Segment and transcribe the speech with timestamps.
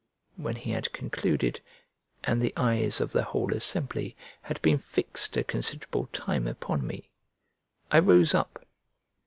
[0.35, 1.59] When he had concluded,
[2.23, 7.11] and the eyes of the whole assembly had been fixed a considerable time upon me,
[7.91, 8.65] I rose up.